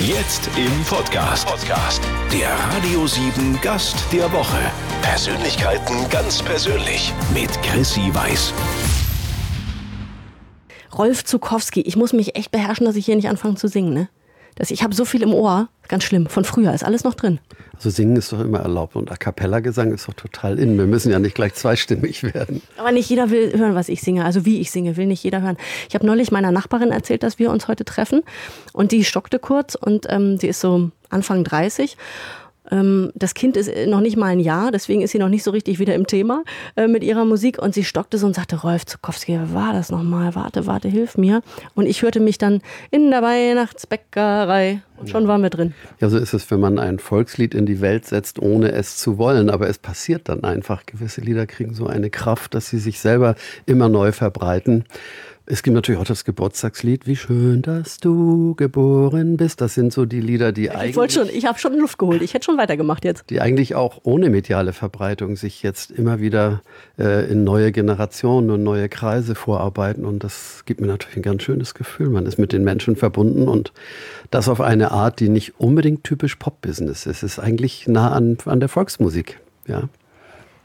[0.00, 1.46] Jetzt im Podcast.
[1.46, 2.02] Podcast.
[2.32, 4.56] Der Radio 7 Gast der Woche.
[5.02, 8.54] Persönlichkeiten ganz persönlich mit Chrissy Weiß.
[10.96, 13.92] Rolf Zukowski, ich muss mich echt beherrschen, dass ich hier nicht anfange zu singen.
[13.92, 14.08] Ne?
[14.58, 17.38] Das, ich habe so viel im Ohr, ganz schlimm, von früher, ist alles noch drin.
[17.76, 20.76] Also singen ist doch immer erlaubt und A Cappella-Gesang ist doch total in.
[20.76, 22.60] Wir müssen ja nicht gleich zweistimmig werden.
[22.76, 25.42] Aber nicht jeder will hören, was ich singe, also wie ich singe, will nicht jeder
[25.42, 25.56] hören.
[25.88, 28.22] Ich habe neulich meiner Nachbarin erzählt, dass wir uns heute treffen
[28.72, 31.96] und die stockte kurz und ähm, die ist so Anfang 30 ähm,
[32.70, 35.78] das Kind ist noch nicht mal ein Jahr, deswegen ist sie noch nicht so richtig
[35.78, 36.44] wieder im Thema
[36.76, 37.58] äh, mit ihrer Musik.
[37.60, 40.34] Und sie stockte so und sagte, Rolf Zukowski, war das nochmal?
[40.34, 41.42] Warte, warte, hilf mir.
[41.74, 42.60] Und ich hörte mich dann
[42.90, 44.82] in der Weihnachtsbäckerei.
[44.96, 45.74] Und schon waren wir drin.
[46.00, 49.16] Ja, so ist es, wenn man ein Volkslied in die Welt setzt, ohne es zu
[49.16, 49.48] wollen.
[49.48, 50.86] Aber es passiert dann einfach.
[50.86, 54.84] Gewisse Lieder kriegen so eine Kraft, dass sie sich selber immer neu verbreiten.
[55.50, 59.62] Es gibt natürlich auch das Geburtstagslied, wie schön, dass du geboren bist.
[59.62, 60.96] Das sind so die Lieder, die ich eigentlich.
[60.96, 62.20] Wollte schon, ich habe schon Luft geholt.
[62.20, 63.30] Ich hätte schon weitergemacht jetzt.
[63.30, 66.60] Die eigentlich auch ohne mediale Verbreitung sich jetzt immer wieder
[66.98, 70.04] äh, in neue Generationen und neue Kreise vorarbeiten.
[70.04, 72.10] Und das gibt mir natürlich ein ganz schönes Gefühl.
[72.10, 73.72] Man ist mit den Menschen verbunden und
[74.30, 77.06] das auf eine Art, die nicht unbedingt typisch Pop-Business ist.
[77.06, 79.40] Es ist eigentlich nah an, an der Volksmusik.
[79.66, 79.88] Ja.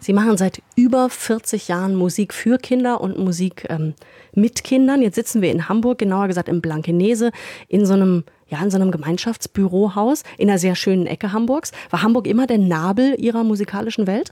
[0.04, 3.94] Sie machen seit über 40 Jahren Musik für Kinder und Musik ähm,
[4.36, 5.02] mit Kindern.
[5.02, 7.32] Jetzt sitzen wir in Hamburg, genauer gesagt in Blankenese,
[7.70, 11.72] in so einem ja, in so einem Gemeinschaftsbürohaus in einer sehr schönen Ecke Hamburgs.
[11.90, 14.32] War Hamburg immer der Nabel Ihrer musikalischen Welt?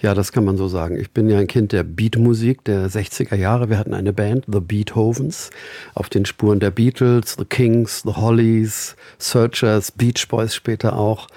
[0.00, 0.98] Ja, das kann man so sagen.
[0.98, 3.70] Ich bin ja ein Kind der Beatmusik der 60er Jahre.
[3.70, 5.50] Wir hatten eine Band, The Beethovens,
[5.94, 11.28] auf den Spuren der Beatles, The Kings, The Hollies, Searchers, Beach Boys später auch.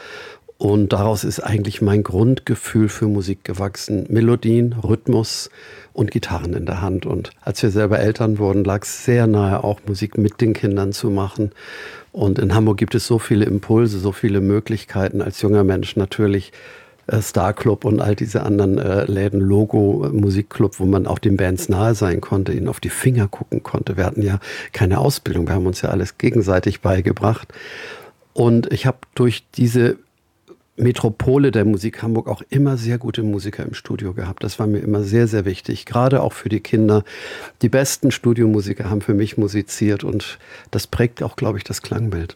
[0.64, 4.06] Und daraus ist eigentlich mein Grundgefühl für Musik gewachsen.
[4.08, 5.50] Melodien, Rhythmus
[5.92, 7.06] und Gitarren in der Hand.
[7.06, 10.94] Und als wir selber Eltern wurden, lag es sehr nahe, auch Musik mit den Kindern
[10.94, 11.52] zu machen.
[12.14, 16.54] Und in Hamburg gibt es so viele Impulse, so viele Möglichkeiten als junger Mensch natürlich.
[17.08, 21.36] Äh, Star Club und all diese anderen äh, Läden, Logo, Musikclub, wo man auch den
[21.36, 23.98] Bands nahe sein konnte, ihnen auf die Finger gucken konnte.
[23.98, 24.40] Wir hatten ja
[24.72, 27.50] keine Ausbildung, wir haben uns ja alles gegenseitig beigebracht.
[28.32, 29.98] Und ich habe durch diese
[30.76, 34.44] Metropole der Musik Hamburg auch immer sehr gute Musiker im Studio gehabt.
[34.44, 37.04] Das war mir immer sehr, sehr wichtig, gerade auch für die Kinder.
[37.62, 40.40] Die besten Studiomusiker haben für mich musiziert und
[40.72, 42.36] das prägt auch, glaube ich, das Klangbild.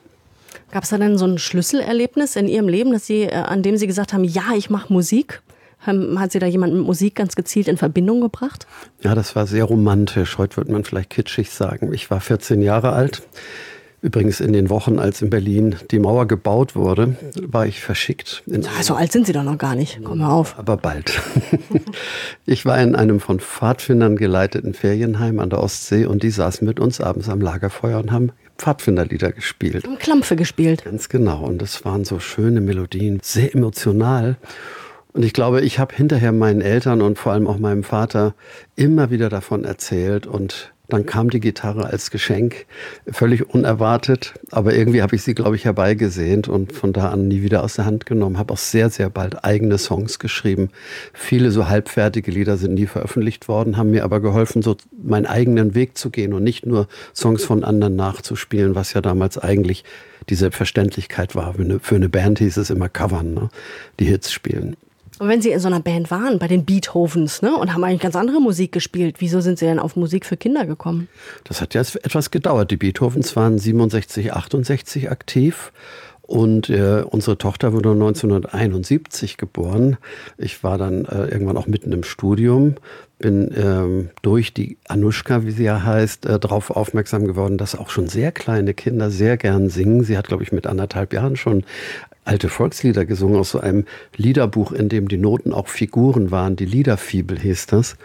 [0.71, 3.77] Gab es da denn so ein Schlüsselerlebnis in Ihrem Leben, dass Sie, äh, an dem
[3.77, 5.41] Sie gesagt haben, ja, ich mache Musik?
[5.79, 8.67] Hat Sie da jemand mit Musik ganz gezielt in Verbindung gebracht?
[9.03, 10.37] Ja, das war sehr romantisch.
[10.37, 11.93] Heute würde man vielleicht kitschig sagen.
[11.93, 13.21] Ich war 14 Jahre alt.
[13.99, 18.43] Übrigens in den Wochen, als in Berlin die Mauer gebaut wurde, war ich verschickt.
[18.45, 19.99] Ja, so alt sind Sie doch noch gar nicht.
[20.03, 20.57] Komm mal auf.
[20.59, 21.19] Aber bald.
[22.45, 26.79] ich war in einem von Pfadfindern geleiteten Ferienheim an der Ostsee und die saßen mit
[26.79, 29.83] uns abends am Lagerfeuer und haben Pfadfinderlieder gespielt.
[29.83, 30.85] Haben Klampfe gespielt.
[30.85, 31.43] Ganz genau.
[31.43, 34.37] Und das waren so schöne Melodien, sehr emotional.
[35.13, 38.35] Und ich glaube, ich habe hinterher meinen Eltern und vor allem auch meinem Vater
[38.75, 42.65] immer wieder davon erzählt und dann kam die Gitarre als Geschenk,
[43.11, 47.41] völlig unerwartet, aber irgendwie habe ich sie, glaube ich, herbeigesehnt und von da an nie
[47.41, 48.37] wieder aus der Hand genommen.
[48.37, 50.69] Habe auch sehr, sehr bald eigene Songs geschrieben.
[51.13, 55.75] Viele so halbfertige Lieder sind nie veröffentlicht worden, haben mir aber geholfen, so meinen eigenen
[55.75, 59.83] Weg zu gehen und nicht nur Songs von anderen nachzuspielen, was ja damals eigentlich
[60.29, 61.55] die Selbstverständlichkeit war.
[61.81, 63.49] Für eine Band hieß es immer covern, ne?
[63.99, 64.75] die Hits spielen.
[65.19, 68.01] Und wenn Sie in so einer Band waren, bei den Beethovens, ne, und haben eigentlich
[68.01, 71.07] ganz andere Musik gespielt, wieso sind Sie denn auf Musik für Kinder gekommen?
[71.43, 72.71] Das hat ja etwas gedauert.
[72.71, 75.71] Die Beethovens waren 67, 68 aktiv.
[76.27, 79.95] Und äh, unsere Tochter wurde 1971 geboren.
[80.37, 82.75] Ich war dann äh, irgendwann auch mitten im Studium,
[83.17, 87.89] bin ähm, durch die Anushka, wie sie ja heißt, äh, darauf aufmerksam geworden, dass auch
[87.89, 90.03] schon sehr kleine Kinder sehr gern singen.
[90.03, 91.63] Sie hat, glaube ich, mit anderthalb Jahren schon
[92.27, 96.55] alte Volkslieder gesungen aus so einem Liederbuch, in dem die Noten auch Figuren waren.
[96.55, 97.95] Die Liederfibel hieß das.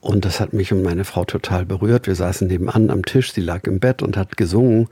[0.00, 2.06] Und das hat mich und meine Frau total berührt.
[2.06, 4.88] Wir saßen nebenan am Tisch, sie lag im Bett und hat gesungen.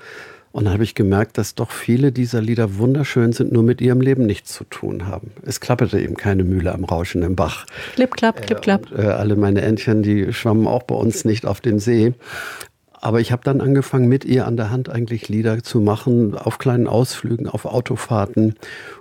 [0.50, 4.00] Und dann habe ich gemerkt, dass doch viele dieser Lieder wunderschön sind, nur mit ihrem
[4.00, 5.32] Leben nichts zu tun haben.
[5.44, 7.66] Es klapperte eben keine Mühle am rauschenden Bach.
[7.94, 8.86] Klipp, klapp, klipp, klapp.
[8.96, 12.14] Äh, alle meine Entchen, die schwammen auch bei uns nicht auf dem See.
[13.04, 16.56] Aber ich habe dann angefangen, mit ihr an der Hand eigentlich Lieder zu machen, auf
[16.56, 18.54] kleinen Ausflügen, auf Autofahrten.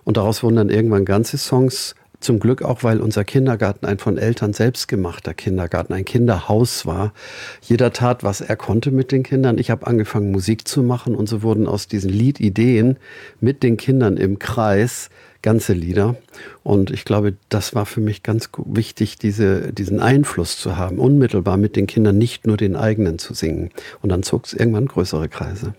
[0.04, 1.96] Und daraus wurden dann irgendwann ganze Songs.
[2.24, 7.14] Zum Glück auch, weil unser Kindergarten ein von Eltern selbst gemachter Kindergarten, ein Kinderhaus war.
[7.60, 9.58] Jeder tat, was er konnte mit den Kindern.
[9.58, 12.96] Ich habe angefangen, Musik zu machen und so wurden aus diesen Liedideen
[13.42, 15.10] mit den Kindern im Kreis
[15.42, 16.16] ganze Lieder.
[16.64, 21.58] Und ich glaube, das war für mich ganz wichtig, diese, diesen Einfluss zu haben, unmittelbar
[21.58, 23.70] mit den Kindern nicht nur den eigenen zu singen.
[24.02, 25.74] Und dann zog es irgendwann größere Kreise.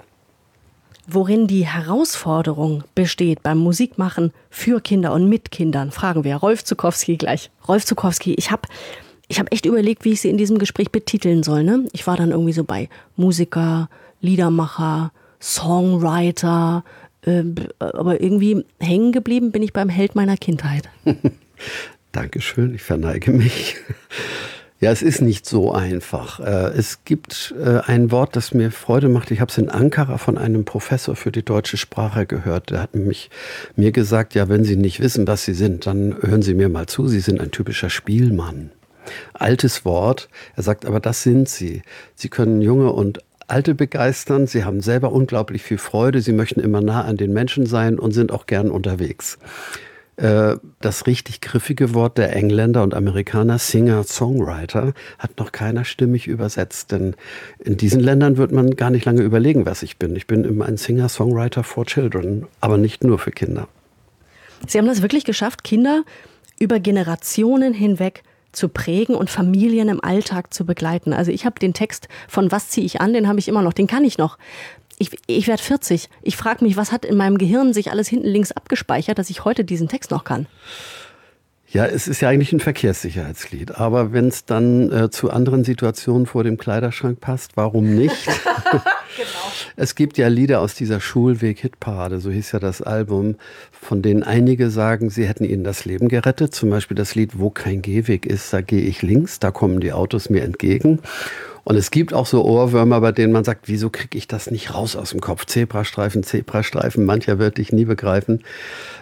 [1.07, 7.17] Worin die Herausforderung besteht beim Musikmachen für Kinder und mit Kindern, fragen wir Rolf Zukowski
[7.17, 7.51] gleich.
[7.69, 8.63] Rolf Zukowski, ich habe
[9.29, 11.63] ich hab echt überlegt, wie ich Sie in diesem Gespräch betiteln soll.
[11.63, 11.87] Ne?
[11.93, 13.89] Ich war dann irgendwie so bei Musiker,
[14.21, 16.85] Liedermacher, Songwriter,
[17.23, 17.43] äh,
[17.79, 20.89] aber irgendwie hängen geblieben bin ich beim Held meiner Kindheit.
[22.13, 23.77] Dankeschön, ich verneige mich.
[24.81, 26.41] Ja, es ist nicht so einfach.
[26.41, 29.31] Äh, es gibt äh, ein Wort, das mir Freude macht.
[29.31, 32.71] Ich habe es in Ankara von einem Professor für die deutsche Sprache gehört.
[32.71, 33.31] Der hat mich,
[33.77, 36.87] mir gesagt, ja, wenn Sie nicht wissen, was Sie sind, dann hören Sie mir mal
[36.87, 37.07] zu.
[37.07, 38.73] Sie sind ein typischer Spielmann.
[39.33, 40.29] Altes Wort.
[40.57, 41.83] Er sagt, aber das sind Sie.
[42.15, 44.47] Sie können junge und Alte begeistern.
[44.47, 46.21] Sie haben selber unglaublich viel Freude.
[46.21, 49.39] Sie möchten immer nah an den Menschen sein und sind auch gern unterwegs.
[50.17, 56.29] Äh, das richtig griffige Wort der Engländer und Amerikaner, Singer, Songwriter, hat noch keiner stimmig
[56.29, 56.93] übersetzt.
[56.93, 57.15] Denn
[57.59, 60.15] in diesen Ländern wird man gar nicht lange überlegen, was ich bin.
[60.15, 63.67] Ich bin immer ein Singer, Songwriter for Children, aber nicht nur für Kinder.
[64.69, 66.05] Sie haben das wirklich geschafft, Kinder
[66.59, 68.23] über Generationen hinweg
[68.53, 71.13] zu prägen und Familien im Alltag zu begleiten.
[71.13, 73.73] Also ich habe den Text von Was ziehe ich an, den habe ich immer noch,
[73.73, 74.39] den kann ich noch
[74.99, 76.09] ich, ich werde 40.
[76.23, 79.45] Ich frage mich, was hat in meinem Gehirn sich alles hinten links abgespeichert, dass ich
[79.45, 80.47] heute diesen Text noch kann?
[81.69, 83.73] Ja, es ist ja eigentlich ein Verkehrssicherheitslied.
[83.73, 88.17] Aber wenn es dann äh, zu anderen Situationen vor dem Kleiderschrank passt, warum nicht?
[88.25, 88.83] genau.
[89.77, 93.37] Es gibt ja Lieder aus dieser Schulweg-Hitparade, so hieß ja das Album,
[93.73, 96.55] von denen einige sagen, sie hätten ihnen das Leben gerettet.
[96.55, 99.93] Zum Beispiel das Lied Wo kein Gehweg ist, da gehe ich links, da kommen die
[99.93, 101.01] Autos mir entgegen.
[101.65, 104.75] Und es gibt auch so Ohrwürmer, bei denen man sagt, wieso kriege ich das nicht
[104.75, 105.47] raus aus dem Kopf?
[105.47, 108.45] Zebrastreifen, Zebrastreifen, mancher wird dich nie begreifen.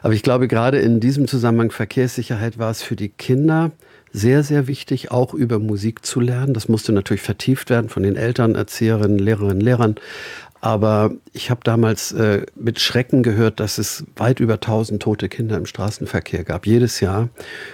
[0.02, 3.72] Aber ich glaube, gerade in diesem Zusammenhang Verkehrssicherheit war es für die Kinder
[4.12, 6.54] sehr, sehr wichtig, auch über Musik zu lernen.
[6.54, 9.96] Das musste natürlich vertieft werden von den Eltern, Erzieherinnen, Lehrerinnen, Lehrern.
[10.64, 15.56] Aber ich habe damals äh, mit Schrecken gehört, dass es weit über 1000 tote Kinder
[15.56, 17.30] im Straßenverkehr gab, jedes Jahr.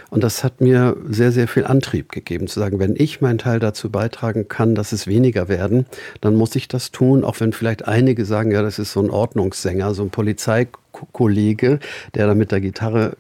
[0.09, 3.61] Und das hat mir sehr, sehr viel Antrieb gegeben, zu sagen, wenn ich meinen Teil
[3.61, 5.85] dazu beitragen kann, dass es weniger werden,
[6.23, 9.11] dann muss ich das tun, auch wenn vielleicht einige sagen, ja, das ist so ein
[9.11, 11.79] Ordnungssänger, so ein Polizei Kollege,
[12.15, 13.17] der da mit der Gitarre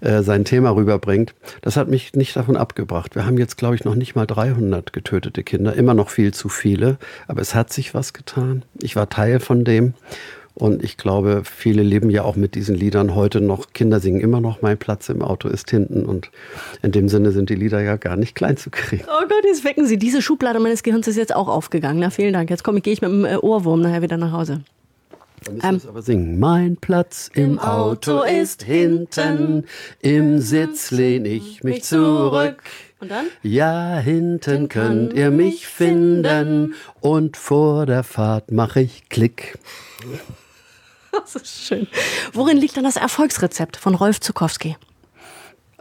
[0.00, 1.34] äh, sein Thema rüberbringt.
[1.62, 3.14] Das hat mich nicht davon abgebracht.
[3.14, 6.48] Wir haben jetzt, glaube ich, noch nicht mal 300 getötete Kinder, immer noch viel zu
[6.48, 8.62] viele, aber es hat sich was getan.
[8.80, 9.94] Ich war Teil von dem.
[10.56, 13.72] Und ich glaube, viele leben ja auch mit diesen Liedern heute noch.
[13.72, 16.06] Kinder singen immer noch, mein Platz im Auto ist hinten.
[16.06, 16.30] Und
[16.80, 19.04] in dem Sinne sind die Lieder ja gar nicht klein zu kriegen.
[19.08, 19.98] Oh Gott, jetzt wecken Sie.
[19.98, 21.98] Diese Schublade meines Gehirns ist jetzt auch aufgegangen.
[21.98, 22.50] Na, vielen Dank.
[22.50, 24.60] Jetzt komme ich, gehe ich mit dem äh, Ohrwurm nachher wieder nach Hause.
[25.62, 26.38] Ähm, aber singen.
[26.38, 29.64] Mein Platz im Auto ist hinten,
[30.00, 32.62] im Sitz lehne ich mich zurück.
[33.00, 33.26] Und dann?
[33.42, 39.58] Ja, hinten könnt ihr mich finden und vor der Fahrt mache ich Klick.
[41.12, 41.86] Das ist schön.
[42.32, 44.76] Worin liegt dann das Erfolgsrezept von Rolf Zukowski?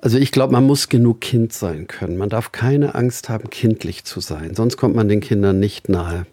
[0.04, 2.18] Also ich glaube, man muss genug Kind sein können.
[2.18, 4.54] Man darf keine Angst haben, kindlich zu sein.
[4.54, 6.26] Sonst kommt man den Kindern nicht nahe.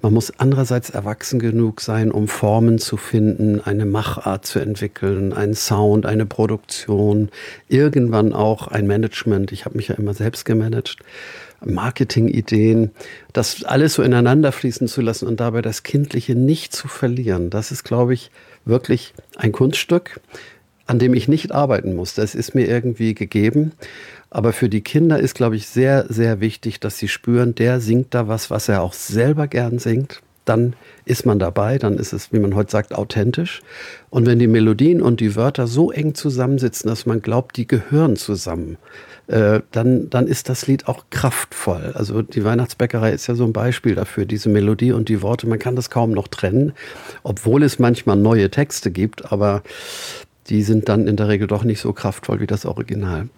[0.00, 5.52] Man muss andererseits erwachsen genug sein, um Formen zu finden, eine Machart zu entwickeln, einen
[5.52, 7.28] Sound, eine Produktion,
[7.68, 9.52] irgendwann auch ein Management.
[9.52, 10.96] Ich habe mich ja immer selbst gemanagt.
[11.62, 12.92] Marketingideen,
[13.34, 17.50] das alles so ineinander fließen zu lassen und dabei das Kindliche nicht zu verlieren.
[17.50, 18.30] Das ist, glaube ich,
[18.64, 20.18] wirklich ein Kunststück
[20.88, 22.14] an dem ich nicht arbeiten muss.
[22.14, 23.72] Das ist mir irgendwie gegeben.
[24.30, 28.14] Aber für die Kinder ist, glaube ich, sehr, sehr wichtig, dass sie spüren, der singt
[28.14, 30.22] da was, was er auch selber gern singt.
[30.46, 33.60] Dann ist man dabei, dann ist es, wie man heute sagt, authentisch.
[34.08, 38.16] Und wenn die Melodien und die Wörter so eng zusammensitzen, dass man glaubt, die gehören
[38.16, 38.78] zusammen,
[39.26, 41.92] äh, dann, dann ist das Lied auch kraftvoll.
[41.94, 45.58] Also die Weihnachtsbäckerei ist ja so ein Beispiel dafür, diese Melodie und die Worte, man
[45.58, 46.72] kann das kaum noch trennen,
[47.24, 49.62] obwohl es manchmal neue Texte gibt, aber
[50.48, 53.28] die sind dann in der Regel doch nicht so kraftvoll wie das Original.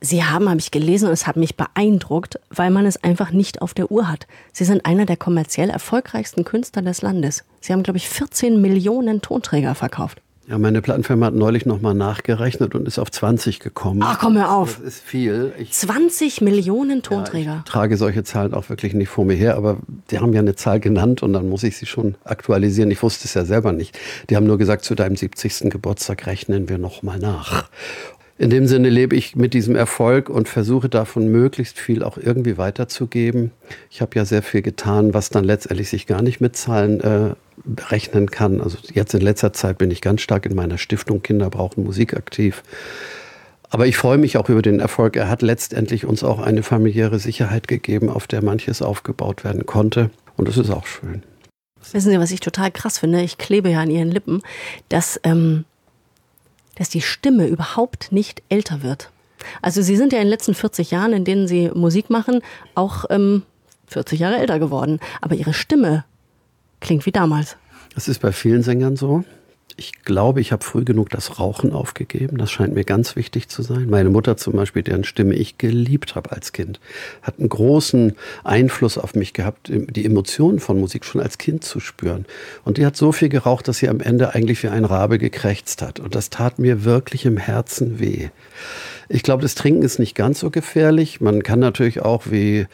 [0.00, 3.62] Sie haben, habe ich gelesen, und es hat mich beeindruckt, weil man es einfach nicht
[3.62, 4.26] auf der Uhr hat.
[4.52, 7.44] Sie sind einer der kommerziell erfolgreichsten Künstler des Landes.
[7.60, 10.20] Sie haben, glaube ich, 14 Millionen Tonträger verkauft.
[10.46, 14.00] Ja, meine Plattenfirma hat neulich nochmal nachgerechnet und ist auf 20 gekommen.
[14.04, 14.76] Ach, komm hör auf.
[14.76, 15.52] Das ist viel.
[15.58, 17.50] Ich, 20 Millionen Tonträger.
[17.50, 19.78] Ja, ich trage solche Zahlen auch wirklich nicht vor mir her, aber
[20.10, 22.90] die haben ja eine Zahl genannt und dann muss ich sie schon aktualisieren.
[22.90, 23.98] Ich wusste es ja selber nicht.
[24.28, 25.70] Die haben nur gesagt, zu deinem 70.
[25.70, 27.70] Geburtstag rechnen wir nochmal nach.
[28.36, 32.58] In dem Sinne lebe ich mit diesem Erfolg und versuche davon möglichst viel auch irgendwie
[32.58, 33.52] weiterzugeben.
[33.90, 37.34] Ich habe ja sehr viel getan, was dann letztendlich sich gar nicht mit Zahlen äh,
[37.90, 38.60] rechnen kann.
[38.60, 42.14] Also jetzt in letzter Zeit bin ich ganz stark in meiner Stiftung Kinder brauchen Musik
[42.14, 42.62] aktiv.
[43.70, 45.16] Aber ich freue mich auch über den Erfolg.
[45.16, 50.10] Er hat letztendlich uns auch eine familiäre Sicherheit gegeben, auf der manches aufgebaut werden konnte.
[50.36, 51.22] Und das ist auch schön.
[51.92, 53.22] Wissen Sie, was ich total krass finde?
[53.22, 54.42] Ich klebe ja an Ihren Lippen,
[54.88, 55.64] dass, ähm,
[56.76, 59.10] dass die Stimme überhaupt nicht älter wird.
[59.60, 62.40] Also Sie sind ja in den letzten 40 Jahren, in denen Sie Musik machen,
[62.74, 63.42] auch ähm,
[63.88, 65.00] 40 Jahre älter geworden.
[65.20, 66.04] Aber Ihre Stimme
[66.84, 67.56] klingt wie damals.
[67.94, 69.24] Das ist bei vielen Sängern so.
[69.76, 72.38] Ich glaube, ich habe früh genug das Rauchen aufgegeben.
[72.38, 73.90] Das scheint mir ganz wichtig zu sein.
[73.90, 76.78] Meine Mutter zum Beispiel, deren Stimme ich geliebt habe als Kind,
[77.22, 81.80] hat einen großen Einfluss auf mich gehabt, die Emotionen von Musik schon als Kind zu
[81.80, 82.24] spüren.
[82.64, 85.82] Und die hat so viel geraucht, dass sie am Ende eigentlich wie ein Rabe gekrächzt
[85.82, 85.98] hat.
[85.98, 88.28] Und das tat mir wirklich im Herzen weh.
[89.08, 91.20] Ich glaube, das Trinken ist nicht ganz so gefährlich.
[91.20, 92.66] Man kann natürlich auch wie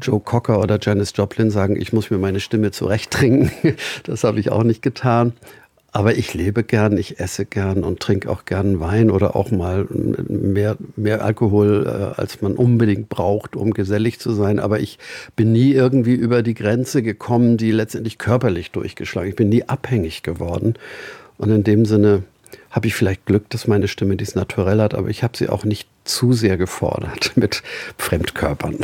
[0.00, 3.50] Joe Cocker oder Janis Joplin sagen, ich muss mir meine Stimme zurecht trinken.
[4.04, 5.32] Das habe ich auch nicht getan.
[5.92, 9.86] Aber ich lebe gern, ich esse gern und trinke auch gern Wein oder auch mal
[9.90, 14.60] mehr, mehr Alkohol, äh, als man unbedingt braucht, um gesellig zu sein.
[14.60, 14.98] Aber ich
[15.34, 19.30] bin nie irgendwie über die Grenze gekommen, die letztendlich körperlich durchgeschlagen.
[19.30, 20.74] Ich bin nie abhängig geworden.
[21.38, 22.22] Und in dem Sinne
[22.70, 25.64] habe ich vielleicht Glück, dass meine Stimme dies naturell hat, aber ich habe sie auch
[25.64, 27.62] nicht zu sehr gefordert mit
[27.98, 28.78] Fremdkörpern.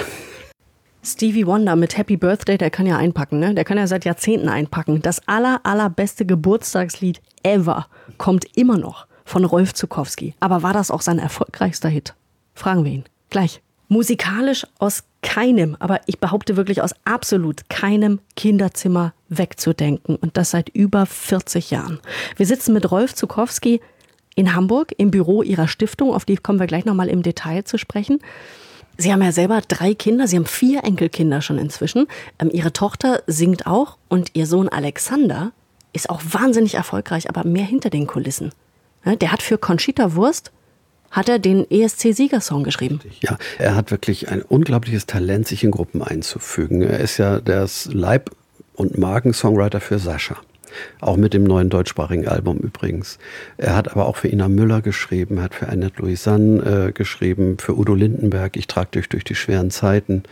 [1.07, 3.55] Stevie Wonder mit Happy Birthday, der kann ja einpacken, ne?
[3.55, 5.03] Der kann ja seit Jahrzehnten einpacken.
[5.03, 7.87] Das aller, allerbeste Geburtstagslied ever
[8.19, 10.35] kommt immer noch von Rolf Zukowski.
[10.41, 12.15] Aber war das auch sein erfolgreichster Hit?
[12.55, 13.05] Fragen wir ihn.
[13.31, 13.63] Gleich.
[13.87, 20.17] Musikalisch aus keinem, aber ich behaupte wirklich aus absolut keinem Kinderzimmer wegzudenken.
[20.17, 22.01] Und das seit über 40 Jahren.
[22.37, 23.81] Wir sitzen mit Rolf Zukowski
[24.35, 26.13] in Hamburg im Büro ihrer Stiftung.
[26.13, 28.19] Auf die kommen wir gleich nochmal im Detail zu sprechen.
[28.99, 32.07] Sie haben ja selber drei Kinder, Sie haben vier Enkelkinder schon inzwischen.
[32.39, 35.53] Ähm, ihre Tochter singt auch und Ihr Sohn Alexander
[35.93, 38.53] ist auch wahnsinnig erfolgreich, aber mehr hinter den Kulissen.
[39.05, 40.53] Ja, der hat für Conchita Wurst
[41.11, 43.01] hat er den ESC-Siegersong geschrieben.
[43.21, 46.83] Ja, er hat wirklich ein unglaubliches Talent, sich in Gruppen einzufügen.
[46.83, 48.31] Er ist ja das Leib-
[48.75, 50.37] und Markensongwriter für Sascha.
[51.01, 53.19] Auch mit dem neuen deutschsprachigen Album übrigens.
[53.57, 57.77] Er hat aber auch für Ina Müller geschrieben, hat für Annette Louisanne äh, geschrieben, für
[57.77, 60.25] Udo Lindenberg, Ich trage dich durch die schweren Zeiten,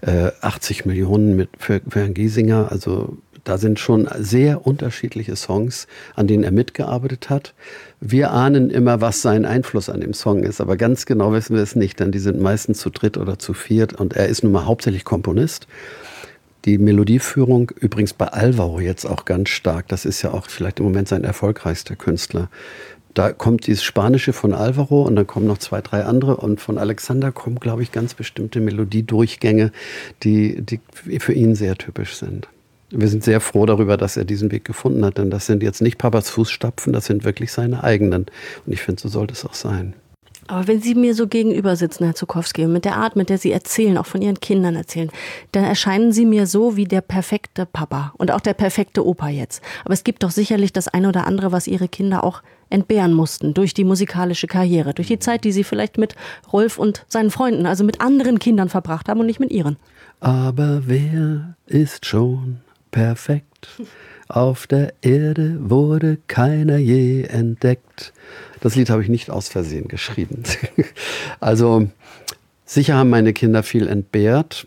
[0.00, 2.70] äh, 80 Millionen mit, für, für Herrn Giesinger.
[2.70, 3.16] Also
[3.48, 7.54] da sind schon sehr unterschiedliche Songs, an denen er mitgearbeitet hat.
[7.98, 11.62] Wir ahnen immer, was sein Einfluss an dem Song ist, aber ganz genau wissen wir
[11.62, 14.52] es nicht, denn die sind meistens zu dritt oder zu viert und er ist nun
[14.52, 15.66] mal hauptsächlich Komponist.
[16.64, 19.88] Die Melodieführung übrigens bei Alvaro jetzt auch ganz stark.
[19.88, 22.48] Das ist ja auch vielleicht im Moment sein erfolgreichster Künstler.
[23.14, 26.36] Da kommt dieses Spanische von Alvaro und dann kommen noch zwei, drei andere.
[26.36, 29.72] Und von Alexander kommen, glaube ich, ganz bestimmte Melodiedurchgänge,
[30.22, 30.80] die, die
[31.18, 32.48] für ihn sehr typisch sind.
[32.90, 35.82] Wir sind sehr froh darüber, dass er diesen Weg gefunden hat, denn das sind jetzt
[35.82, 38.26] nicht Papas Fußstapfen, das sind wirklich seine eigenen.
[38.64, 39.94] Und ich finde, so sollte es auch sein.
[40.48, 43.52] Aber wenn Sie mir so gegenüber sitzen, Herr Zukowski, mit der Art, mit der Sie
[43.52, 45.10] erzählen, auch von Ihren Kindern erzählen,
[45.52, 49.62] dann erscheinen Sie mir so wie der perfekte Papa und auch der perfekte Opa jetzt.
[49.84, 53.52] Aber es gibt doch sicherlich das eine oder andere, was Ihre Kinder auch entbehren mussten
[53.52, 56.16] durch die musikalische Karriere, durch die Zeit, die Sie vielleicht mit
[56.50, 59.76] Rolf und seinen Freunden, also mit anderen Kindern verbracht haben und nicht mit Ihren.
[60.20, 63.68] Aber wer ist schon perfekt?
[64.28, 68.12] Auf der Erde wurde keiner je entdeckt.
[68.60, 70.42] Das Lied habe ich nicht aus Versehen geschrieben.
[71.40, 71.88] also
[72.66, 74.66] sicher haben meine Kinder viel entbehrt,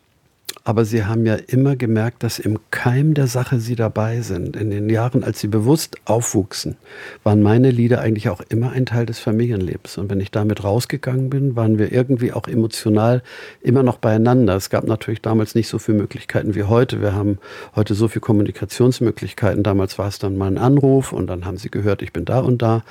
[0.63, 4.55] aber sie haben ja immer gemerkt, dass im Keim der Sache sie dabei sind.
[4.55, 6.77] In den Jahren, als sie bewusst aufwuchsen,
[7.24, 9.98] waren meine Lieder eigentlich auch immer ein Teil des Familienlebens.
[9.98, 13.24] Und wenn ich damit rausgegangen bin, waren wir irgendwie auch emotional
[13.62, 14.55] immer noch beieinander.
[14.55, 17.01] Es gab natürlich damals nicht so viele Möglichkeiten wie heute.
[17.01, 17.39] Wir haben
[17.75, 19.63] heute so viele Kommunikationsmöglichkeiten.
[19.63, 22.39] Damals war es dann mal ein Anruf und dann haben sie gehört, ich bin da
[22.39, 22.84] und da.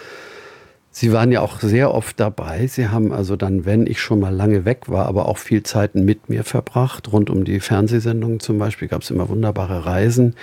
[0.93, 2.67] Sie waren ja auch sehr oft dabei.
[2.67, 5.95] Sie haben also dann, wenn ich schon mal lange weg war, aber auch viel Zeit
[5.95, 7.13] mit mir verbracht.
[7.13, 10.35] Rund um die Fernsehsendungen zum Beispiel gab es immer wunderbare Reisen.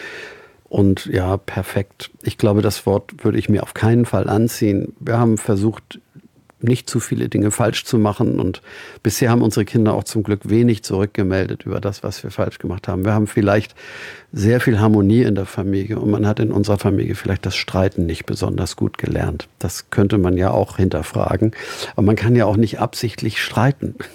[0.70, 2.12] Und ja, perfekt.
[2.24, 4.94] Ich glaube, das Wort würde ich mir auf keinen Fall anziehen.
[5.00, 6.00] Wir haben versucht,
[6.60, 8.40] nicht zu viele Dinge falsch zu machen.
[8.40, 8.62] Und
[9.04, 12.88] bisher haben unsere Kinder auch zum Glück wenig zurückgemeldet über das, was wir falsch gemacht
[12.88, 13.06] haben.
[13.06, 13.76] Wir haben vielleicht
[14.32, 18.06] sehr viel Harmonie in der Familie und man hat in unserer Familie vielleicht das Streiten
[18.06, 19.48] nicht besonders gut gelernt.
[19.60, 21.52] Das könnte man ja auch hinterfragen.
[21.94, 23.96] Aber man kann ja auch nicht absichtlich streiten.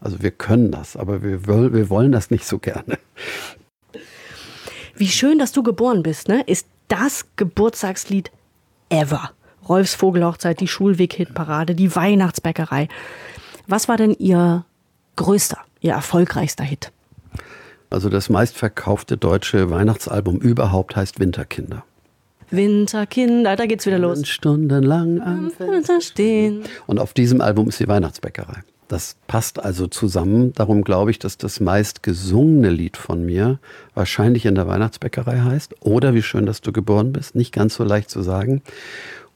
[0.00, 2.96] Also wir können das, aber wir, wir wollen das nicht so gerne.
[4.94, 6.42] Wie schön, dass du geboren bist, ne?
[6.46, 8.30] Ist das Geburtstagslied
[8.88, 9.30] ever.
[9.68, 12.88] Rolfs Vogelhochzeit, die Schulweg-Hitparade, die Weihnachtsbäckerei.
[13.66, 14.64] Was war denn Ihr
[15.16, 16.92] größter, Ihr erfolgreichster Hit?
[17.90, 21.84] Also das meistverkaufte deutsche Weihnachtsalbum überhaupt heißt Winterkinder.
[22.50, 24.26] Winterkinder, da geht's wieder los.
[24.26, 26.62] Stundenlang am Fenster stehen.
[26.86, 28.62] Und auf diesem Album ist die Weihnachtsbäckerei.
[28.88, 30.52] Das passt also zusammen.
[30.52, 33.58] Darum glaube ich, dass das meist gesungene Lied von mir
[33.94, 35.74] wahrscheinlich in der Weihnachtsbäckerei heißt.
[35.80, 37.34] Oder wie schön, dass du geboren bist.
[37.34, 38.62] Nicht ganz so leicht zu sagen.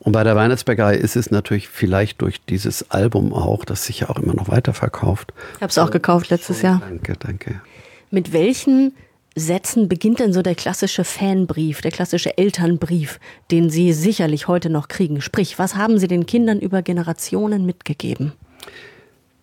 [0.00, 4.09] Und bei der Weihnachtsbäckerei ist es natürlich vielleicht durch dieses Album auch, das sich ja
[4.09, 5.35] auch immer noch weiterverkauft.
[5.57, 6.80] Ich habe es auch gekauft letztes Jahr.
[6.80, 7.61] Danke, danke.
[8.11, 8.95] Mit welchen
[9.37, 14.88] Sätzen beginnt denn so der klassische Fanbrief, der klassische Elternbrief, den Sie sicherlich heute noch
[14.88, 15.21] kriegen?
[15.21, 18.33] Sprich, was haben Sie den Kindern über Generationen mitgegeben?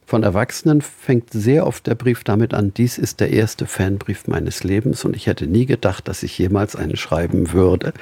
[0.07, 4.63] Von Erwachsenen fängt sehr oft der Brief damit an, dies ist der erste Fanbrief meines
[4.63, 7.93] Lebens und ich hätte nie gedacht, dass ich jemals einen schreiben würde.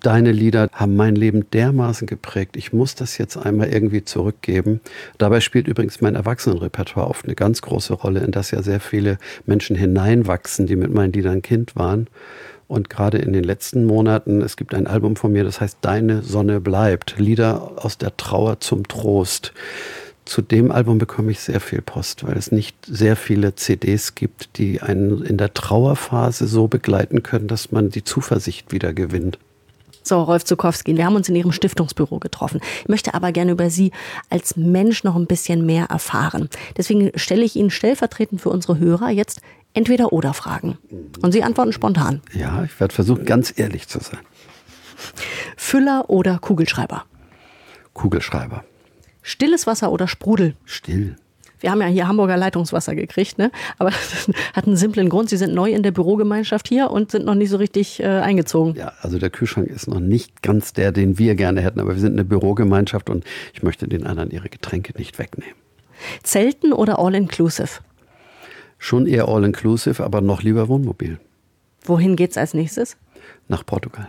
[0.00, 2.56] Deine Lieder haben mein Leben dermaßen geprägt.
[2.56, 4.80] Ich muss das jetzt einmal irgendwie zurückgeben.
[5.18, 9.18] Dabei spielt übrigens mein Erwachsenenrepertoire oft eine ganz große Rolle, in das ja sehr viele
[9.46, 12.08] Menschen hineinwachsen, die mit meinen Liedern Kind waren.
[12.66, 16.22] Und gerade in den letzten Monaten, es gibt ein Album von mir, das heißt Deine
[16.22, 17.16] Sonne bleibt.
[17.18, 19.52] Lieder aus der Trauer zum Trost
[20.24, 24.58] zu dem Album bekomme ich sehr viel Post, weil es nicht sehr viele CDs gibt,
[24.58, 29.38] die einen in der Trauerphase so begleiten können, dass man die Zuversicht wieder gewinnt.
[30.06, 32.60] So, Rolf Zukowski, wir haben uns in Ihrem Stiftungsbüro getroffen.
[32.82, 33.90] Ich möchte aber gerne über Sie
[34.28, 36.50] als Mensch noch ein bisschen mehr erfahren.
[36.76, 39.40] Deswegen stelle ich Ihnen stellvertretend für unsere Hörer jetzt
[39.72, 40.76] entweder oder Fragen.
[41.22, 42.20] Und Sie antworten spontan.
[42.34, 44.20] Ja, ich werde versuchen, ganz ehrlich zu sein.
[45.56, 47.06] Füller oder Kugelschreiber?
[47.94, 48.62] Kugelschreiber.
[49.22, 50.54] Stilles Wasser oder Sprudel?
[50.66, 51.16] Still.
[51.64, 53.50] Wir haben ja hier Hamburger Leitungswasser gekriegt, ne?
[53.78, 55.30] aber das hat einen simplen Grund.
[55.30, 58.74] Sie sind neu in der Bürogemeinschaft hier und sind noch nicht so richtig äh, eingezogen.
[58.74, 62.00] Ja, also der Kühlschrank ist noch nicht ganz der, den wir gerne hätten, aber wir
[62.02, 65.54] sind eine Bürogemeinschaft und ich möchte den anderen ihre Getränke nicht wegnehmen.
[66.22, 67.80] Zelten oder All-Inclusive?
[68.76, 71.18] Schon eher All-Inclusive, aber noch lieber Wohnmobil.
[71.86, 72.98] Wohin geht's als nächstes?
[73.48, 74.08] Nach Portugal.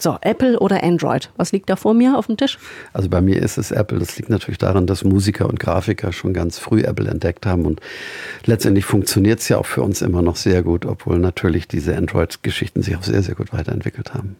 [0.00, 1.30] So, Apple oder Android?
[1.36, 2.58] Was liegt da vor mir auf dem Tisch?
[2.94, 3.98] Also bei mir ist es Apple.
[3.98, 7.66] Das liegt natürlich daran, dass Musiker und Grafiker schon ganz früh Apple entdeckt haben.
[7.66, 7.80] Und
[8.46, 12.82] letztendlich funktioniert es ja auch für uns immer noch sehr gut, obwohl natürlich diese Android-Geschichten
[12.82, 14.36] sich auch sehr, sehr gut weiterentwickelt haben.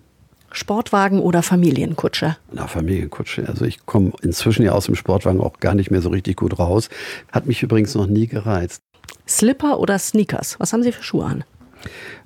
[0.50, 2.38] Sportwagen oder Familienkutsche?
[2.52, 3.46] Na, Familienkutsche.
[3.46, 6.58] Also ich komme inzwischen ja aus dem Sportwagen auch gar nicht mehr so richtig gut
[6.58, 6.88] raus.
[7.30, 8.80] Hat mich übrigens noch nie gereizt.
[9.28, 10.58] Slipper oder Sneakers?
[10.58, 11.44] Was haben Sie für Schuhe an?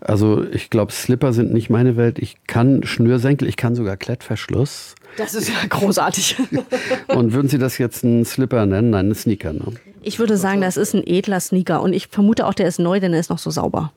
[0.00, 2.18] Also ich glaube, Slipper sind nicht meine Welt.
[2.18, 4.94] Ich kann Schnürsenkel, ich kann sogar Klettverschluss.
[5.16, 6.36] Das ist ja großartig.
[7.08, 8.90] und würden Sie das jetzt einen Slipper nennen?
[8.90, 9.52] Nein, einen Sneaker.
[9.52, 9.64] Ne?
[10.02, 11.80] Ich würde sagen, das ist ein edler Sneaker.
[11.80, 13.92] Und ich vermute auch, der ist neu, denn er ist noch so sauber.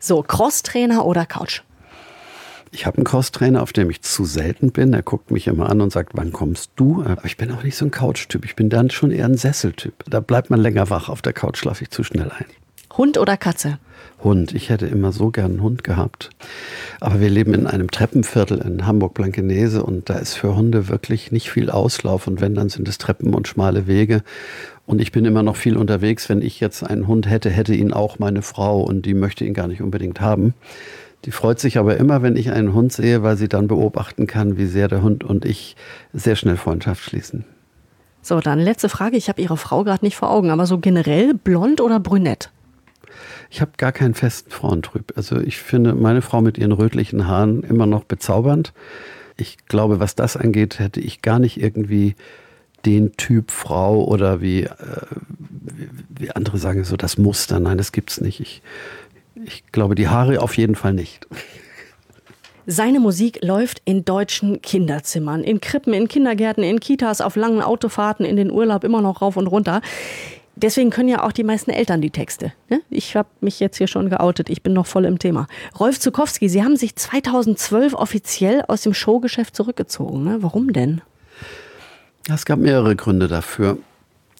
[0.00, 1.62] So, Crosstrainer oder Couch?
[2.70, 4.92] Ich habe einen Crosstrainer, auf dem ich zu selten bin.
[4.92, 7.02] Er guckt mich immer an und sagt, wann kommst du?
[7.02, 8.44] Aber ich bin auch nicht so ein Couch-Typ.
[8.44, 10.04] Ich bin dann schon eher ein Sesseltyp.
[10.08, 11.08] Da bleibt man länger wach.
[11.08, 12.46] Auf der Couch schlafe ich zu schnell ein.
[12.98, 13.78] Hund oder Katze?
[14.24, 14.52] Hund.
[14.54, 16.30] Ich hätte immer so gern einen Hund gehabt.
[16.98, 21.48] Aber wir leben in einem Treppenviertel in Hamburg-Blankenese und da ist für Hunde wirklich nicht
[21.48, 22.26] viel Auslauf.
[22.26, 24.22] Und wenn, dann sind es Treppen und schmale Wege.
[24.84, 26.28] Und ich bin immer noch viel unterwegs.
[26.28, 29.54] Wenn ich jetzt einen Hund hätte, hätte ihn auch meine Frau und die möchte ihn
[29.54, 30.54] gar nicht unbedingt haben.
[31.24, 34.58] Die freut sich aber immer, wenn ich einen Hund sehe, weil sie dann beobachten kann,
[34.58, 35.76] wie sehr der Hund und ich
[36.12, 37.44] sehr schnell Freundschaft schließen.
[38.22, 39.16] So, dann letzte Frage.
[39.16, 42.50] Ich habe Ihre Frau gerade nicht vor Augen, aber so generell blond oder brünett?
[43.50, 45.12] Ich habe gar keinen festen Frauentrüb.
[45.16, 48.72] Also ich finde meine Frau mit ihren rötlichen Haaren immer noch bezaubernd.
[49.36, 52.14] Ich glaube, was das angeht, hätte ich gar nicht irgendwie
[52.84, 54.70] den Typ Frau oder wie, äh,
[56.08, 57.58] wie andere sagen, so das Muster.
[57.58, 58.40] Nein, das gibt's nicht.
[58.40, 58.62] Ich,
[59.44, 61.26] ich glaube, die Haare auf jeden Fall nicht.
[62.66, 68.26] Seine Musik läuft in deutschen Kinderzimmern, in Krippen, in Kindergärten, in Kitas, auf langen Autofahrten,
[68.26, 69.80] in den Urlaub immer noch rauf und runter.
[70.60, 72.52] Deswegen können ja auch die meisten Eltern die Texte.
[72.68, 72.80] Ne?
[72.90, 75.46] Ich habe mich jetzt hier schon geoutet, ich bin noch voll im Thema.
[75.78, 80.24] Rolf Zukowski, Sie haben sich 2012 offiziell aus dem Showgeschäft zurückgezogen.
[80.24, 80.38] Ne?
[80.40, 81.00] Warum denn?
[82.28, 83.78] Es gab mehrere Gründe dafür.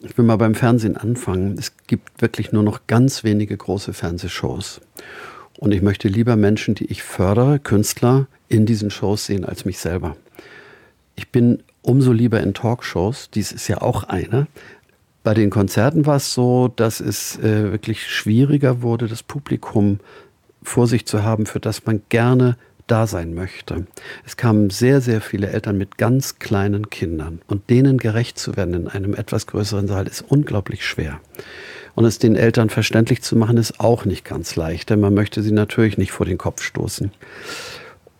[0.01, 1.55] Ich will mal beim Fernsehen anfangen.
[1.57, 4.81] Es gibt wirklich nur noch ganz wenige große Fernsehshows.
[5.57, 9.79] Und ich möchte lieber Menschen, die ich fördere, Künstler, in diesen Shows sehen als mich
[9.79, 10.17] selber.
[11.15, 14.47] Ich bin umso lieber in Talkshows, dies ist ja auch eine,
[15.23, 19.99] bei den Konzerten war es so, dass es äh, wirklich schwieriger wurde, das Publikum
[20.63, 23.85] vor sich zu haben, für das man gerne da sein möchte.
[24.25, 28.73] Es kamen sehr, sehr viele Eltern mit ganz kleinen Kindern und denen gerecht zu werden
[28.73, 31.19] in einem etwas größeren Saal ist unglaublich schwer.
[31.95, 35.41] Und es den Eltern verständlich zu machen, ist auch nicht ganz leicht, denn man möchte
[35.43, 37.11] sie natürlich nicht vor den Kopf stoßen.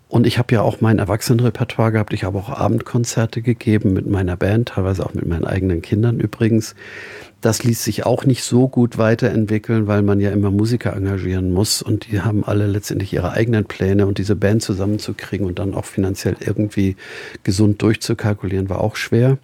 [0.09, 2.13] Und ich habe ja auch mein Erwachsenenrepertoire gehabt.
[2.13, 6.73] Ich habe auch Abendkonzerte gegeben mit meiner Band, teilweise auch mit meinen eigenen Kindern übrigens.
[7.41, 11.83] Das ließ sich auch nicht so gut weiterentwickeln, weil man ja immer Musiker engagieren muss
[11.83, 15.85] und die haben alle letztendlich ihre eigenen Pläne und diese Band zusammenzukriegen und dann auch
[15.85, 16.95] finanziell irgendwie
[17.43, 19.37] gesund durchzukalkulieren, war auch schwer.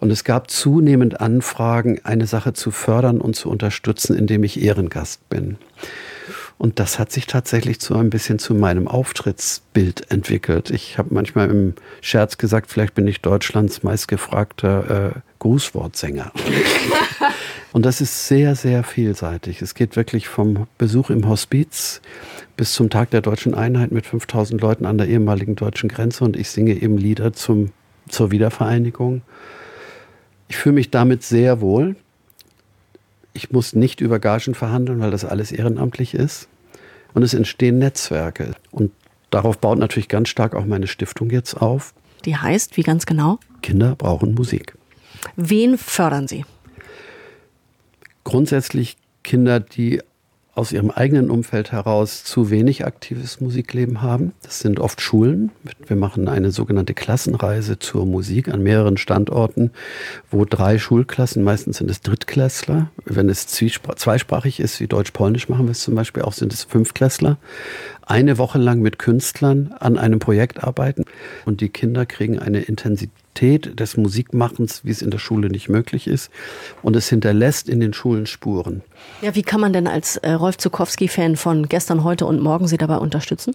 [0.00, 5.28] Und es gab zunehmend Anfragen, eine Sache zu fördern und zu unterstützen, indem ich Ehrengast
[5.28, 5.58] bin.
[6.58, 10.70] Und das hat sich tatsächlich so ein bisschen zu meinem Auftrittsbild entwickelt.
[10.70, 16.32] Ich habe manchmal im Scherz gesagt, vielleicht bin ich Deutschlands meistgefragter äh, Grußwortsänger.
[17.72, 19.62] Und das ist sehr, sehr vielseitig.
[19.62, 22.02] Es geht wirklich vom Besuch im Hospiz
[22.56, 26.36] bis zum Tag der deutschen Einheit mit 5000 Leuten an der ehemaligen deutschen Grenze und
[26.36, 27.70] ich singe eben Lieder zum,
[28.08, 29.22] zur Wiedervereinigung.
[30.48, 31.96] Ich fühle mich damit sehr wohl.
[33.32, 36.48] Ich muss nicht über Gagen verhandeln, weil das alles ehrenamtlich ist.
[37.14, 38.54] Und es entstehen Netzwerke.
[38.70, 38.92] Und
[39.30, 41.94] darauf baut natürlich ganz stark auch meine Stiftung jetzt auf.
[42.24, 43.38] Die heißt, wie ganz genau?
[43.62, 44.76] Kinder brauchen Musik.
[45.36, 46.44] Wen fördern Sie?
[48.24, 50.00] Grundsätzlich Kinder, die
[50.54, 54.32] aus ihrem eigenen Umfeld heraus zu wenig aktives Musikleben haben.
[54.42, 55.50] Das sind oft Schulen.
[55.86, 59.70] Wir machen eine sogenannte Klassenreise zur Musik an mehreren Standorten,
[60.30, 65.72] wo drei Schulklassen, meistens sind es Drittklässler, wenn es zweisprachig ist, wie Deutsch-Polnisch machen wir
[65.72, 67.38] es zum Beispiel auch, sind es Fünftklässler,
[68.02, 71.06] eine Woche lang mit Künstlern an einem Projekt arbeiten
[71.46, 76.06] und die Kinder kriegen eine Intensität des Musikmachens, wie es in der Schule nicht möglich
[76.06, 76.30] ist
[76.82, 78.82] und es hinterlässt in den Schulen Spuren.
[79.20, 82.78] Ja, wie kann man denn als äh, Rolf Zukowski-Fan von gestern, heute und morgen Sie
[82.78, 83.54] dabei unterstützen?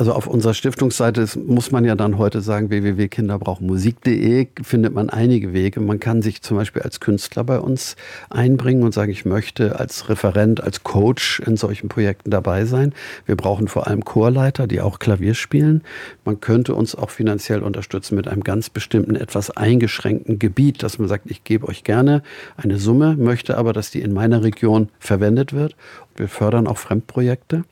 [0.00, 5.80] Also auf unserer Stiftungsseite muss man ja dann heute sagen, www.kinderbrauchmusik.de findet man einige Wege.
[5.80, 7.96] Man kann sich zum Beispiel als Künstler bei uns
[8.30, 12.94] einbringen und sagen, ich möchte als Referent, als Coach in solchen Projekten dabei sein.
[13.26, 15.82] Wir brauchen vor allem Chorleiter, die auch Klavier spielen.
[16.24, 21.08] Man könnte uns auch finanziell unterstützen mit einem ganz bestimmten, etwas eingeschränkten Gebiet, dass man
[21.08, 22.22] sagt, ich gebe euch gerne
[22.56, 25.74] eine Summe, möchte aber, dass die in meiner Region verwendet wird.
[26.14, 27.64] Wir fördern auch Fremdprojekte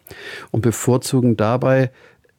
[0.50, 1.92] und bevorzugen dabei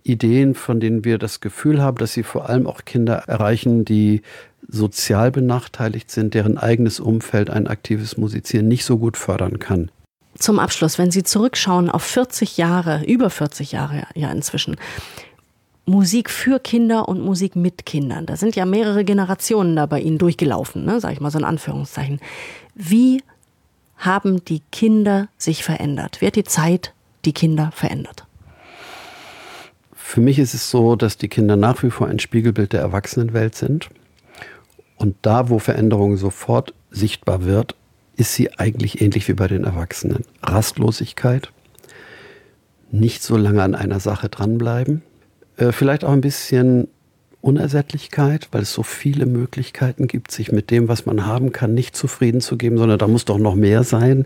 [0.08, 4.22] Ideen, von denen wir das Gefühl haben, dass sie vor allem auch Kinder erreichen, die
[4.67, 9.91] sozial benachteiligt sind, deren eigenes Umfeld ein aktives Musizieren nicht so gut fördern kann.
[10.38, 14.76] Zum Abschluss, wenn Sie zurückschauen auf 40 Jahre, über 40 Jahre ja inzwischen,
[15.86, 18.26] Musik für Kinder und Musik mit Kindern.
[18.26, 21.46] Da sind ja mehrere Generationen da bei Ihnen durchgelaufen, ne, sage ich mal so in
[21.46, 22.20] Anführungszeichen.
[22.76, 23.24] Wie
[23.96, 26.22] haben die Kinder sich verändert?
[26.22, 26.93] Wie hat die Zeit
[27.26, 28.27] die Kinder verändert?
[30.08, 33.56] Für mich ist es so, dass die Kinder nach wie vor ein Spiegelbild der Erwachsenenwelt
[33.56, 33.89] sind.
[34.96, 37.76] Und da, wo Veränderung sofort sichtbar wird,
[38.15, 40.24] ist sie eigentlich ähnlich wie bei den Erwachsenen.
[40.41, 41.52] Rastlosigkeit,
[42.89, 45.02] nicht so lange an einer Sache dranbleiben,
[45.58, 46.88] äh, vielleicht auch ein bisschen
[47.41, 51.98] Unersättlichkeit, weil es so viele Möglichkeiten gibt, sich mit dem, was man haben kann, nicht
[51.98, 54.26] zufrieden zu geben, sondern da muss doch noch mehr sein.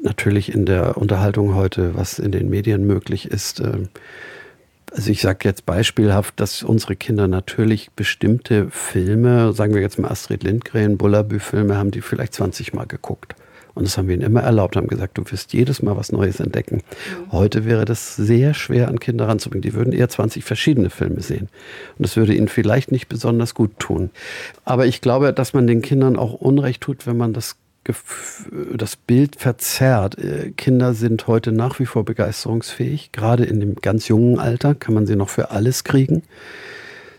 [0.00, 3.88] Natürlich in der Unterhaltung heute, was in den Medien möglich ist, äh,
[4.92, 10.10] also ich sage jetzt beispielhaft, dass unsere Kinder natürlich bestimmte Filme, sagen wir jetzt mal
[10.10, 13.34] Astrid Lindgren, Bullabü-Filme, haben die vielleicht 20 Mal geguckt.
[13.76, 16.40] Und das haben wir ihnen immer erlaubt, haben gesagt, du wirst jedes Mal was Neues
[16.40, 16.76] entdecken.
[16.76, 17.32] Mhm.
[17.32, 19.60] Heute wäre das sehr schwer an Kinder ranzubringen.
[19.60, 21.50] Die würden eher 20 verschiedene Filme sehen.
[21.98, 24.08] Und das würde ihnen vielleicht nicht besonders gut tun.
[24.64, 27.56] Aber ich glaube, dass man den Kindern auch Unrecht tut, wenn man das
[28.74, 30.18] das Bild verzerrt.
[30.18, 33.12] Äh, Kinder sind heute nach wie vor begeisterungsfähig.
[33.12, 36.22] Gerade in dem ganz jungen Alter kann man sie noch für alles kriegen.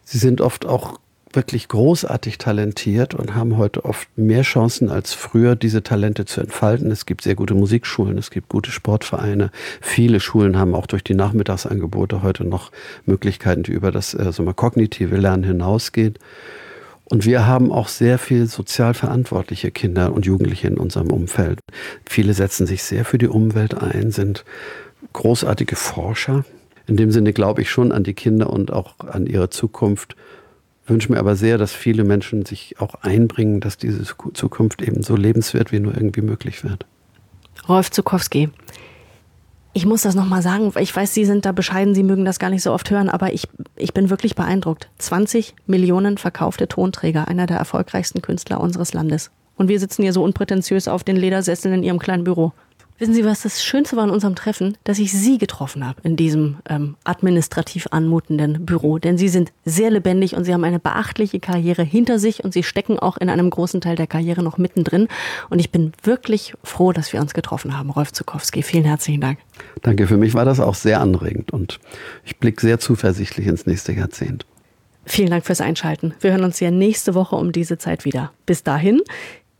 [0.04, 1.00] Sie sind oft auch
[1.34, 6.90] wirklich großartig talentiert und haben heute oft mehr Chancen als früher, diese Talente zu entfalten.
[6.92, 9.52] Es gibt sehr gute Musikschulen, es gibt gute Sportvereine.
[9.82, 12.72] Viele Schulen haben auch durch die Nachmittagsangebote heute noch
[13.06, 16.16] Möglichkeiten, die über das äh, so mal kognitive Lernen hinausgehen.
[17.10, 21.60] Und wir haben auch sehr viel sozial verantwortliche Kinder und Jugendliche in unserem Umfeld.
[22.06, 24.44] Viele setzen sich sehr für die Umwelt ein, sind
[25.14, 26.44] großartige Forscher.
[26.86, 30.16] In dem Sinne glaube ich schon an die Kinder und auch an ihre Zukunft.
[30.86, 35.16] Wünsche mir aber sehr, dass viele Menschen sich auch einbringen, dass diese Zukunft eben so
[35.16, 36.86] lebenswert wie nur irgendwie möglich wird.
[37.68, 38.50] Rolf Zukowski,
[39.78, 42.50] ich muss das nochmal sagen, ich weiß, Sie sind da bescheiden, Sie mögen das gar
[42.50, 44.90] nicht so oft hören, aber ich, ich bin wirklich beeindruckt.
[44.98, 49.30] 20 Millionen verkaufte Tonträger, einer der erfolgreichsten Künstler unseres Landes.
[49.56, 52.54] Und wir sitzen hier so unprätentiös auf den Ledersesseln in Ihrem kleinen Büro.
[53.00, 54.76] Wissen Sie, was das Schönste war an unserem Treffen?
[54.84, 58.98] Dass ich Sie getroffen habe in diesem ähm, administrativ anmutenden Büro.
[58.98, 62.64] Denn Sie sind sehr lebendig und Sie haben eine beachtliche Karriere hinter sich und Sie
[62.64, 65.08] stecken auch in einem großen Teil der Karriere noch mittendrin.
[65.52, 67.92] Und ich bin wirklich froh, dass wir uns getroffen haben.
[67.92, 69.38] Rolf Zukowski, vielen herzlichen Dank.
[69.84, 71.80] Danke, für mich war das auch sehr anregend und
[72.26, 74.48] ich blicke sehr zuversichtlich ins nächste Jahrzehnt.
[75.06, 76.16] Vielen Dank fürs Einschalten.
[76.20, 78.32] Wir hören uns ja nächste Woche um diese Zeit wieder.
[78.48, 79.02] Bis dahin,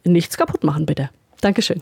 [0.04, 1.12] nichts kaputt machen bitte.
[1.40, 1.82] Dankeschön.